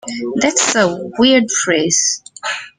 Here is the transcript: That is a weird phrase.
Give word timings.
That 0.37 0.53
is 0.59 0.75
a 0.75 0.87
weird 1.19 1.51
phrase. 1.51 2.23